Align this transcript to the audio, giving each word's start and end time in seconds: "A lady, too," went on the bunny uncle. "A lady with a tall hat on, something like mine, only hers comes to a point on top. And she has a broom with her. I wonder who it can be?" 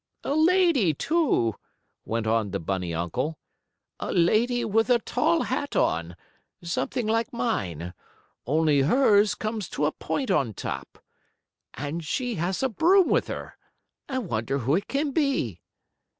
"A 0.23 0.33
lady, 0.33 0.95
too," 0.95 1.53
went 2.05 2.25
on 2.25 2.49
the 2.49 2.59
bunny 2.59 2.91
uncle. 2.91 3.37
"A 3.99 4.11
lady 4.11 4.65
with 4.65 4.89
a 4.89 4.97
tall 4.97 5.43
hat 5.43 5.75
on, 5.75 6.15
something 6.63 7.05
like 7.05 7.31
mine, 7.31 7.93
only 8.47 8.81
hers 8.81 9.35
comes 9.35 9.69
to 9.69 9.85
a 9.85 9.91
point 9.91 10.31
on 10.31 10.55
top. 10.55 10.97
And 11.75 12.03
she 12.03 12.33
has 12.41 12.63
a 12.63 12.69
broom 12.69 13.09
with 13.09 13.27
her. 13.27 13.55
I 14.09 14.17
wonder 14.17 14.57
who 14.57 14.73
it 14.73 14.87
can 14.87 15.11
be?" 15.11 15.61